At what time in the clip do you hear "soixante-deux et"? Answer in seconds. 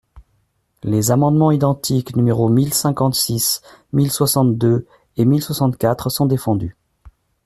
4.11-5.25